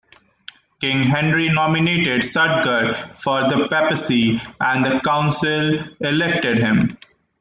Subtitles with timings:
[0.79, 6.87] King Henry nominated Suidger for the papacy and the council elected him.